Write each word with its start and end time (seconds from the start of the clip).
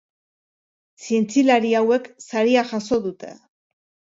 Zientzialari 1.03 1.75
hauek 1.81 2.09
saria 2.29 2.67
jaso 2.73 3.01
dute. 3.05 3.31